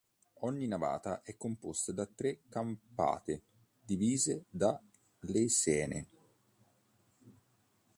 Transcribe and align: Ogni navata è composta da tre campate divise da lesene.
Ogni 0.39 0.65
navata 0.67 1.21
è 1.21 1.35
composta 1.37 1.91
da 1.91 2.07
tre 2.07 2.39
campate 2.49 3.43
divise 3.85 4.45
da 4.49 4.81
lesene. 5.25 6.07